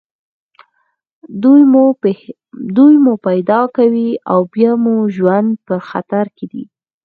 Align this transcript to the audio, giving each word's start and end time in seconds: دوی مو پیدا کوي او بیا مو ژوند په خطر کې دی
دوی 2.75 2.95
مو 3.03 3.13
پیدا 3.25 3.61
کوي 3.75 4.09
او 4.31 4.39
بیا 4.53 4.71
مو 4.83 4.95
ژوند 5.15 5.49
په 5.65 5.75
خطر 5.89 6.25
کې 6.37 6.45
دی 6.51 6.63